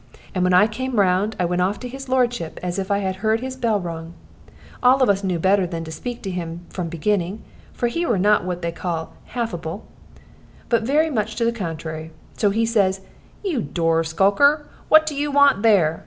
And 0.33 0.43
when 0.43 0.51
I 0.51 0.65
come 0.65 0.95
round 0.99 1.35
I 1.39 1.45
went 1.45 1.61
off 1.61 1.79
to 1.81 1.87
his 1.87 2.09
lordship, 2.09 2.59
as 2.63 2.79
if 2.79 2.89
I 2.89 2.97
had 3.05 3.17
heared 3.17 3.41
his 3.41 3.55
bell 3.55 3.79
ring. 3.79 4.15
All 4.81 5.03
of 5.03 5.09
us 5.09 5.23
knew 5.23 5.37
better 5.37 5.67
than 5.67 5.83
to 5.83 5.91
speak 5.91 6.23
till 6.23 6.33
him 6.33 6.61
beginning, 6.89 7.43
for 7.71 7.85
he 7.85 8.03
were 8.03 8.17
not 8.17 8.43
what 8.43 8.63
they 8.63 8.71
now 8.71 8.75
call 8.77 9.13
'halfable,' 9.35 9.83
but 10.69 10.81
very 10.81 11.11
much 11.11 11.35
to 11.35 11.45
the 11.45 11.51
contrary. 11.51 12.09
So 12.35 12.49
he 12.49 12.65
says, 12.65 13.01
'You 13.43 13.61
door 13.61 14.03
skulker, 14.03 14.65
what 14.89 15.05
do 15.05 15.13
you 15.15 15.29
want 15.29 15.61
there?' 15.61 15.99